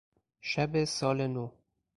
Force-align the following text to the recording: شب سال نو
شب 0.49 0.71
سال 0.85 1.17
نو 1.33 1.45